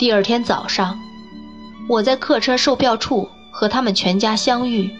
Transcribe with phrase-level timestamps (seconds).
[0.00, 0.98] 第二天早上，
[1.86, 4.90] 我在客车售票处和他们全家相遇。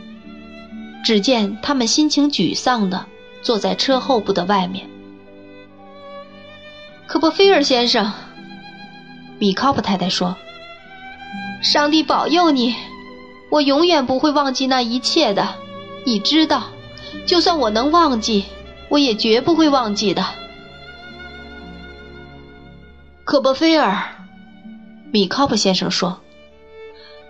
[1.03, 3.07] 只见他们心情沮丧地
[3.41, 4.87] 坐在车后部的外面。
[7.07, 8.13] 科波菲尔先生，
[9.39, 10.37] 米考普太太说
[11.65, 12.77] ：“上帝保佑你，
[13.51, 15.55] 我永远不会忘记那一切的。
[16.05, 16.65] 你知道，
[17.25, 18.45] 就算我能忘记，
[18.91, 20.27] 我也绝不会忘记的。”
[23.25, 24.20] 科波菲尔，
[25.13, 26.21] 米考普先生说：“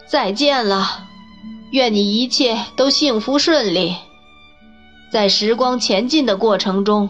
[0.09, 1.07] 再见了。”
[1.73, 3.95] 愿你一切都幸福顺利。
[5.13, 7.09] 在时光前进的过程中，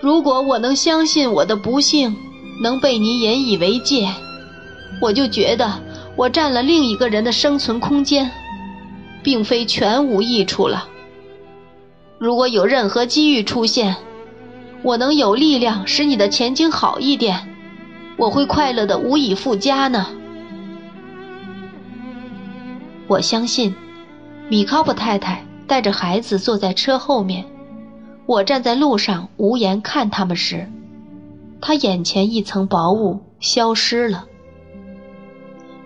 [0.00, 2.16] 如果我能相信我的不幸
[2.60, 4.08] 能被你引以为戒，
[5.00, 5.80] 我就觉得
[6.16, 8.28] 我占了另一个人的生存空间，
[9.22, 10.88] 并非全无益处了。
[12.18, 13.94] 如果有任何机遇出现，
[14.82, 17.47] 我能有力量使你的前景好一点，
[18.18, 20.08] 我会快乐的无以复加呢。
[23.06, 23.74] 我相信，
[24.48, 27.46] 米考普太太带着孩子坐在车后面，
[28.26, 30.68] 我站在路上无言看他们时，
[31.60, 34.26] 他眼前一层薄雾消失了。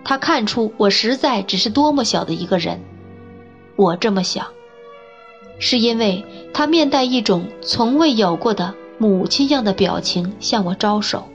[0.03, 2.81] 他看出我实在只是多么小的一个人，
[3.77, 4.47] 我这么想，
[5.59, 11.29] 是因为他面带一种从未有过的母亲样的表情向我招手，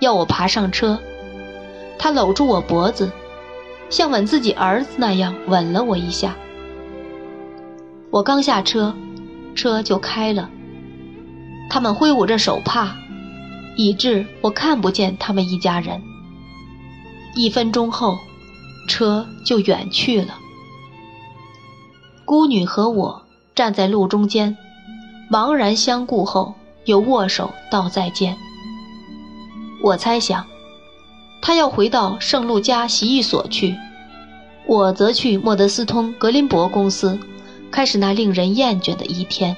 [0.00, 0.98] 要我爬上车。
[1.98, 3.10] 他搂住我脖子。
[3.90, 6.36] 像吻自己儿子那样吻了我一下。
[8.12, 8.94] 我刚下车，
[9.56, 10.48] 车就开了。
[11.68, 12.94] 他们挥舞着手帕，
[13.76, 16.00] 以致我看不见他们一家人。
[17.34, 18.16] 一分钟后，
[18.86, 20.38] 车就远去了。
[22.24, 23.22] 孤女和我
[23.56, 24.56] 站在路中间，
[25.28, 26.54] 茫然相顾后，
[26.84, 28.36] 又握手道再见。
[29.82, 30.46] 我猜想。
[31.42, 33.74] 他要回到圣路加洗衣所去，
[34.66, 37.18] 我则去莫德斯通格林伯公司，
[37.70, 39.56] 开始那令人厌倦的一天。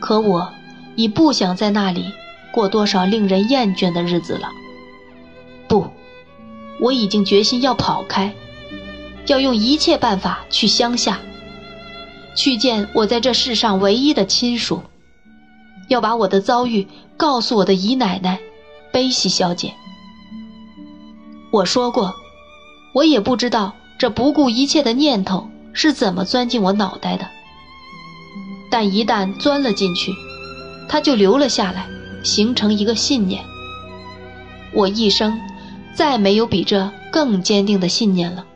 [0.00, 0.52] 可我
[0.94, 2.12] 已不想在那里
[2.52, 4.48] 过多少令人厌倦的日子了。
[5.66, 5.88] 不，
[6.80, 8.32] 我已经决心要跑开，
[9.26, 11.18] 要用一切办法去乡下，
[12.36, 14.82] 去见我在这世上唯一的亲属，
[15.88, 16.86] 要把我的遭遇
[17.16, 18.38] 告诉我的姨奶奶
[18.92, 19.74] 贝西小姐。
[21.50, 22.14] 我说过，
[22.94, 27.26] 我也不知道这不顾一切的念头是怎么钻进我脑袋的。
[28.70, 30.12] 但一旦钻了进去，
[30.88, 31.86] 它就留了下来，
[32.22, 33.42] 形成一个信念。
[34.74, 35.38] 我一生
[35.94, 38.46] 再没有比这更坚定的信念了。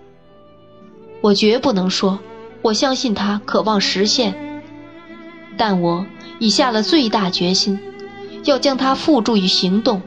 [1.21, 2.19] 我绝不能说
[2.63, 4.63] 我相信它渴望实现，
[5.57, 6.07] 但我
[6.39, 7.79] 已下了最大决心，
[8.45, 10.01] 要将它付诸于行动。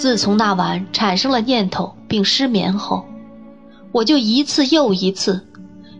[0.00, 3.04] 自从那晚产生了念头并失眠后，
[3.92, 5.46] 我就一次又一次、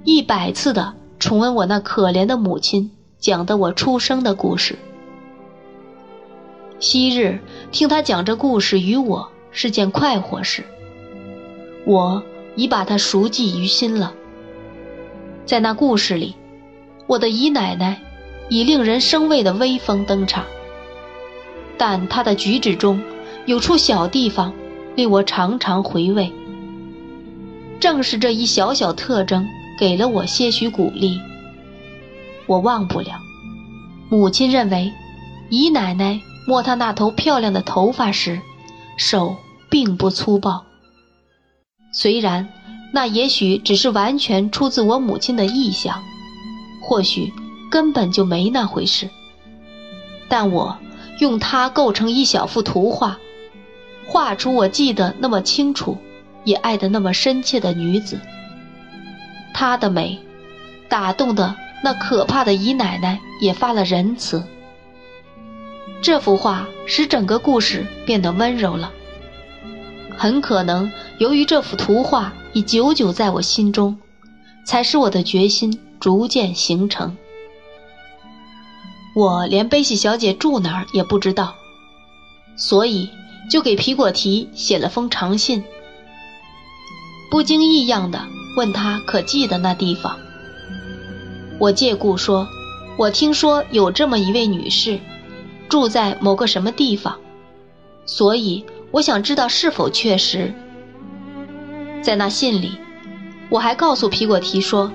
[0.05, 4.79] 一百次的重温我那可怜的母亲讲的我出生的故事。
[6.79, 7.41] 昔日
[7.73, 10.65] 听他讲这故事与我是件快活事，
[11.85, 12.23] 我
[12.57, 14.15] 已把它熟记于心了。
[15.45, 16.35] 在那故事里，
[17.07, 18.01] 我的姨奶奶
[18.49, 20.47] 以令人生畏的威风登场，
[21.77, 22.99] 但她的举止中。
[23.47, 24.53] 有处小地方
[24.95, 26.33] 令我常常回味，
[27.81, 29.47] 正是这一小小特征
[29.79, 31.21] 给了我些许鼓励。
[32.47, 33.21] 我忘不了，
[34.09, 34.93] 母亲认为
[35.49, 38.41] 姨奶奶摸她那头漂亮的头发时，
[38.97, 39.37] 手
[39.69, 40.65] 并不粗暴。
[41.93, 42.49] 虽然
[42.93, 46.03] 那也许只是完全出自我母亲的意想，
[46.83, 47.33] 或许
[47.71, 49.09] 根本就没那回事，
[50.29, 50.77] 但我
[51.21, 53.19] 用它构成一小幅图画。
[54.13, 55.97] 画出我记得那么清楚，
[56.43, 58.19] 也爱得那么深切的女子。
[59.55, 60.19] 她的美，
[60.89, 61.55] 打动的
[61.85, 64.43] 那可怕的姨奶奶也发了仁慈。
[66.03, 68.91] 这幅画使整个故事变得温柔了。
[70.17, 73.97] 很可能由于这幅图画已久久在我心中，
[74.67, 77.17] 才使我的决心逐渐形成。
[79.15, 81.55] 我连悲喜小姐住哪儿也不知道，
[82.57, 83.09] 所以。
[83.51, 85.65] 就给皮果提写了封长信，
[87.33, 88.25] 不经意样的
[88.57, 90.17] 问他可记得那地方。
[91.59, 92.47] 我借故说，
[92.97, 95.01] 我听说有这么一位女士，
[95.69, 97.19] 住在某个什么地方，
[98.07, 100.55] 所以我想知道是否确实。
[102.03, 102.79] 在那信里，
[103.51, 104.93] 我还告诉皮果提说，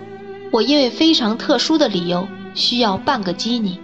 [0.49, 3.79] 我因为非常特殊的理由需要半个基尼，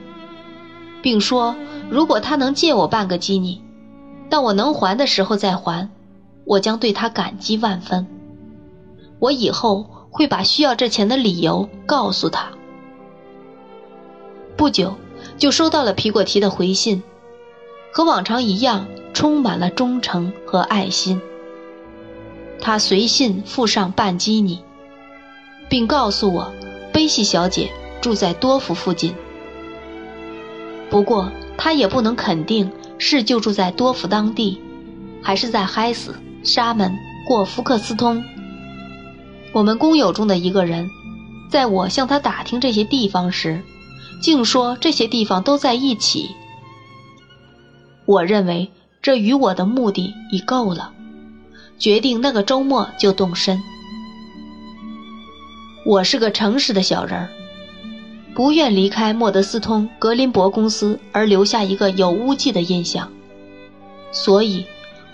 [1.02, 1.58] 并说
[1.90, 3.62] 如果他能借我半个基尼。
[4.32, 5.90] 但我能还的时候再还，
[6.46, 8.08] 我将对他感激万分。
[9.20, 12.48] 我以后会把需要这钱的理由告诉他。
[14.56, 14.96] 不久，
[15.38, 17.04] 就收到了皮果提的回信，
[17.92, 21.22] 和往常一样，充满了忠诚和爱心。
[22.62, 24.64] 他随信附上半基尼，
[25.68, 26.54] 并告诉我，
[26.94, 27.70] 贝西小姐
[28.00, 29.14] 住在多福附近。
[30.90, 32.72] 不过，他也不能肯定。
[33.04, 34.62] 是就住在多福当地，
[35.24, 36.14] 还是在嗨斯、
[36.44, 36.96] 沙门、
[37.28, 38.24] 过福克斯通？
[39.52, 40.88] 我们工友中的一个人，
[41.50, 43.60] 在我向他打听这些地方时，
[44.22, 46.30] 竟说这些地方都在一起。
[48.06, 48.70] 我认为
[49.02, 50.94] 这与我的目的已够了，
[51.80, 53.60] 决定那个周末就动身。
[55.88, 57.30] 我是个诚实的小人儿。
[58.42, 63.12] 不愿离开莫德斯通格林伯公司而留下一个有污迹的印象，
[64.12, 64.66] 所以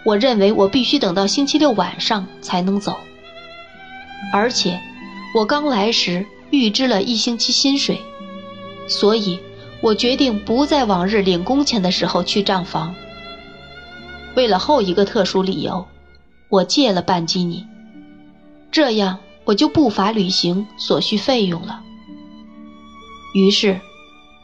[0.06, 2.96] 我认为我必须等到星期六晚上才能走。
[4.32, 4.80] 而且
[5.36, 8.00] 我刚来时预支了一星期薪水，
[8.88, 9.38] 所以
[9.82, 12.96] 我决定不在往日领工钱的时候去账房。
[14.38, 15.86] 为了后一个特殊理由，
[16.48, 17.68] 我借了半基尼，
[18.72, 21.82] 这样我就不乏履行所需费用了。
[23.38, 23.80] 于是，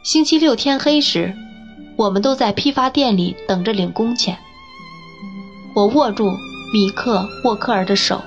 [0.03, 1.33] 星期六天黑时，
[1.95, 4.37] 我们都在批发店里等着领工钱。
[5.73, 6.29] 我握住
[6.71, 8.21] 米克沃克尔的手，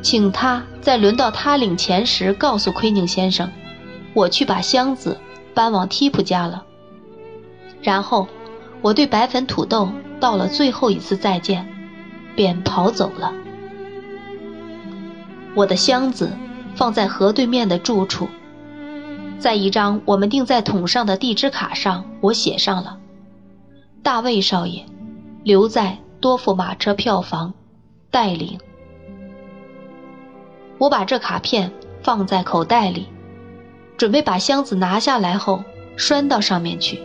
[0.00, 3.50] 请他在轮到他领钱时告诉奎宁先生，
[4.14, 5.20] 我去把箱子
[5.52, 6.64] 搬往提普家了。
[7.82, 8.26] 然后，
[8.80, 11.68] 我对白粉土豆道了最后一次再见，
[12.34, 13.30] 便跑走了。
[15.54, 16.32] 我的箱子
[16.74, 18.26] 放在河对面的住处。
[19.40, 22.98] 在一张我们钉在桶上的地址卡上，我写上了
[24.04, 24.84] ：“大卫少爷，
[25.42, 27.54] 留在多福马车票房，
[28.10, 28.58] 带领。”
[30.76, 31.72] 我把这卡片
[32.02, 33.06] 放在口袋里，
[33.96, 35.64] 准备把箱子拿下来后
[35.96, 37.02] 拴到上面去。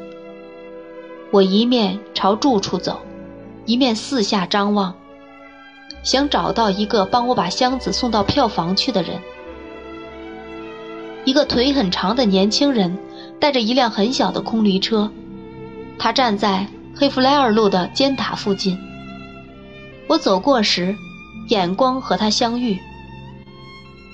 [1.31, 2.99] 我一面朝住处走，
[3.65, 4.93] 一面四下张望，
[6.03, 9.21] 想找到一个帮我把箱子送到票房去的人。
[11.25, 12.97] 一个腿很长的年轻人
[13.39, 15.11] 带着一辆很小的空驴车，
[15.97, 18.77] 他站在黑弗莱尔路的尖塔附近。
[20.07, 20.95] 我走过时，
[21.49, 22.79] 眼光和他相遇。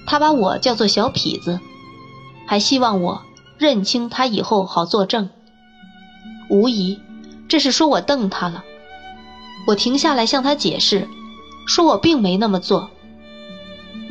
[0.08, 1.60] 他把我叫做小痞子，
[2.48, 3.22] 还希望我
[3.58, 5.30] 认清他以后好作证。
[6.50, 6.98] 无疑，
[7.50, 8.64] 这是说我瞪他了。
[9.68, 11.08] 我停下来向他解释，
[11.68, 12.90] 说我并没那么做。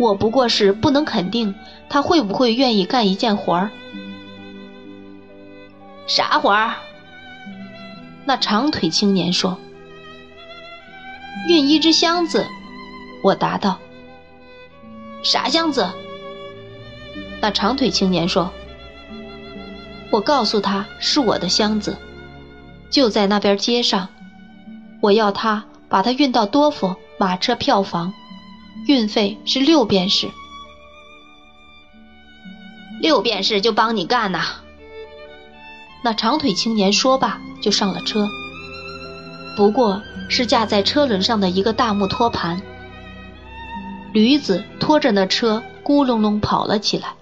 [0.00, 1.55] 我不过是不能肯定
[1.91, 3.70] 他会不会愿意干一件活儿。
[6.06, 6.76] 啥活儿？
[8.25, 9.58] 那长腿青年说
[11.49, 12.47] ：“运一只箱子。”
[13.23, 13.79] 我答道
[15.23, 15.87] ：“啥箱子？”
[17.43, 18.50] 那长腿青年说
[20.11, 21.99] ：“我告诉他是我的箱子，
[22.88, 24.08] 就在那边街上。
[25.02, 28.14] 我要他把它运到多佛马车票房。”
[28.87, 30.29] 运费是六便士，
[33.00, 34.43] 六便士就帮你干呐。
[36.03, 38.26] 那长腿青年说罢就上了车，
[39.57, 42.61] 不过是架在车轮上的一个大木托盘。
[44.12, 47.14] 驴子拖着那车咕隆隆跑了起来，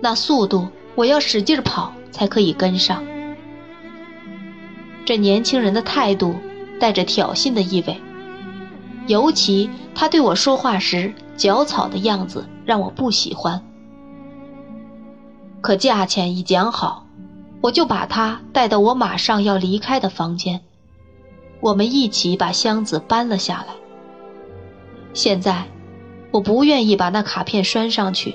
[0.00, 3.04] 那速度我要使劲跑才可以跟上。
[5.04, 6.36] 这年轻人的态度
[6.80, 8.00] 带着挑衅的意味。
[9.06, 13.62] 尤其他对我说话时嚼草的样子让我不喜欢。
[15.60, 17.06] 可价钱一讲好，
[17.60, 20.60] 我就把他带到我马上要离开的房间。
[21.60, 23.74] 我们一起把箱子搬了下来。
[25.14, 25.64] 现在，
[26.30, 28.34] 我不愿意把那卡片拴上去，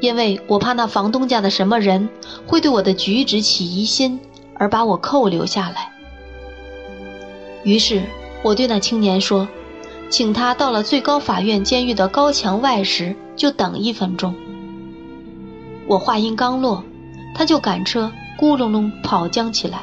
[0.00, 2.08] 因为我怕那房东家的什么人
[2.46, 4.20] 会对我的举止起疑心，
[4.56, 5.92] 而把我扣留下来。
[7.62, 8.02] 于是。
[8.42, 9.48] 我对那青年说
[10.14, 14.32] ：“请他到了最高法院监狱的高墙外时，就等一分钟。”
[15.88, 16.84] 我话音刚落，
[17.34, 19.80] 他就赶车咕隆隆跑将起来，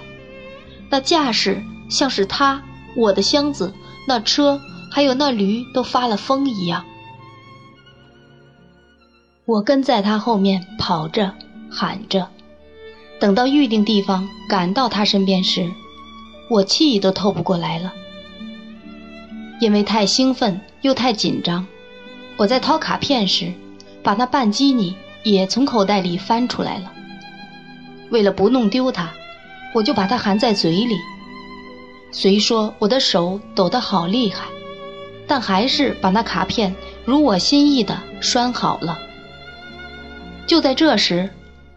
[0.90, 2.64] 那架势像是他、
[2.96, 3.74] 我的箱子、
[4.08, 6.86] 那车还有那驴都发了疯一样。
[9.44, 11.34] 我跟在他后面跑着
[11.70, 12.30] 喊着，
[13.20, 15.70] 等到预定地方赶到他身边时，
[16.50, 17.92] 我气都透不过来了。
[19.62, 21.68] 因为太兴奋又太紧张，
[22.36, 23.54] 我在掏卡片时，
[24.02, 26.92] 把那半基尼也从口袋里翻出来了。
[28.10, 29.12] 为了不弄丢它，
[29.76, 30.96] 我就把它含在嘴里。
[32.12, 34.46] 虽说我的手抖得好厉害，
[35.28, 36.76] 但还是把那卡片
[37.06, 38.98] 如我心意的拴好了。
[40.48, 41.30] 就在这时，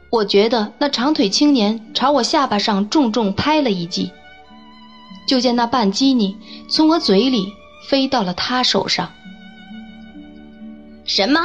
[0.09, 4.11] 我觉得那长腿青年朝我下巴上重重拍了一记，
[5.29, 6.35] 就见那半基尼
[6.67, 7.53] 从我嘴里
[7.89, 9.11] 飞到了他手上。
[11.05, 11.41] 什么？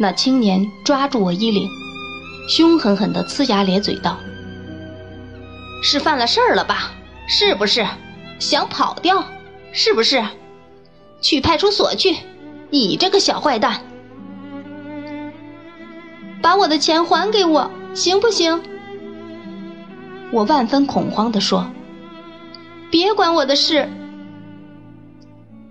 [0.00, 1.68] 那青年抓住我衣领，
[2.48, 4.18] 凶狠狠地呲牙咧嘴道
[5.82, 6.92] ：“是犯了事儿了吧？”
[7.26, 7.86] 是不是
[8.38, 9.24] 想跑掉？
[9.72, 10.22] 是不是
[11.22, 12.16] 去派出所去？
[12.70, 13.80] 你这个小坏蛋，
[16.42, 18.60] 把我的钱还给我，行不行？
[20.32, 21.70] 我万分恐慌地说
[22.90, 23.88] ：“别管我的事，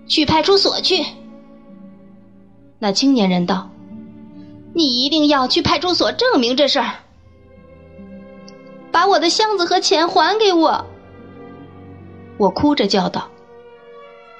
[0.06, 1.04] 去派出所去。”
[2.78, 3.70] 那青年人道
[4.74, 6.94] ：“你一定要去派出所证明这事儿，
[8.92, 10.84] 把我的箱子和钱还给我。”
[12.36, 13.28] 我哭着叫道：“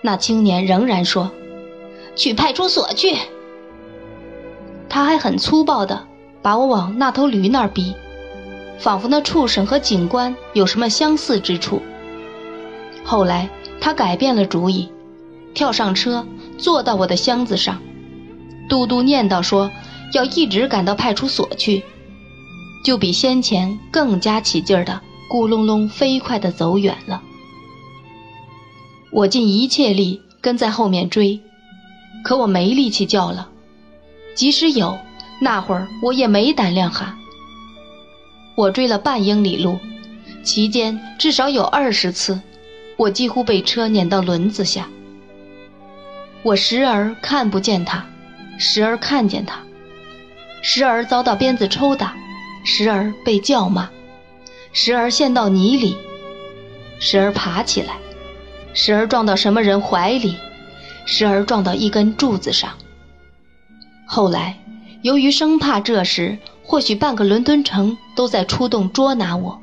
[0.03, 1.31] 那青年仍然说，
[2.17, 3.17] 去派出所去。”
[4.91, 6.07] 他还很粗暴的
[6.43, 7.95] 把我往那头驴那儿逼，
[8.79, 11.81] 仿佛那畜生和警官有什么相似之处。
[13.05, 13.49] 后来
[13.81, 14.93] 他改变了主意，
[15.55, 16.27] 跳上车，
[16.59, 17.81] 坐到我的箱子上，
[18.69, 19.71] 嘟嘟念叨说
[20.13, 21.83] 要一直赶到派出所去，
[22.85, 27.23] 就比先前更加起劲儿的咕隆隆飞快的走远了。
[29.13, 31.41] 我尽一切力跟在后面追，
[32.25, 33.49] 可我没力气叫了，
[34.35, 34.99] 即使有，
[35.41, 37.17] 那会儿我也没胆量喊。
[38.57, 39.79] 我追了半英里路，
[40.43, 42.41] 期间至少有二十次，
[42.97, 44.89] 我几乎被车碾到轮子下。
[46.45, 48.05] 我时而看不见他，
[48.59, 49.61] 时而看见他，
[50.63, 52.15] 时而遭到鞭子抽打，
[52.65, 53.89] 时而被叫骂，
[54.71, 55.97] 时而陷到泥里，
[57.01, 57.95] 时而爬起来。
[58.77, 60.37] 时而撞到什么人怀里，
[61.07, 62.73] 时而撞到一根柱子上。
[64.05, 64.59] 后来，
[65.01, 69.61] 由于生怕这时或许半个伦敦城都在出动捉拿我，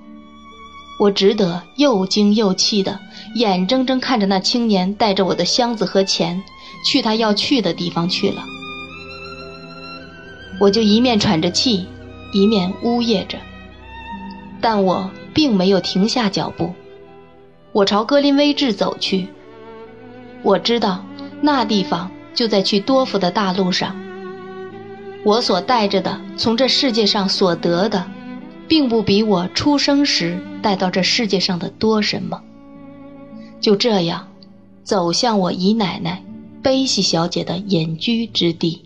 [0.98, 3.00] 我只得又惊又气的
[3.36, 6.42] 眼睁睁看着那青年带着我的箱子和钱
[6.86, 8.44] 去他要去的地方去了。
[10.60, 11.88] 我就一面喘着气，
[12.34, 13.38] 一面呜咽着，
[14.60, 16.74] 但我并没有停下脚步。
[17.72, 19.28] 我朝格林威治走去。
[20.44, 21.04] 我知道
[21.42, 23.96] 那地方就在去多福的大路上。
[25.24, 28.06] 我所带着的，从这世界上所得的，
[28.68, 32.42] 并不比我出生时带到这世界上的多什么。
[33.60, 34.28] 就这样，
[34.84, 36.24] 走向我姨奶奶
[36.62, 38.84] 悲喜小姐的隐居之地。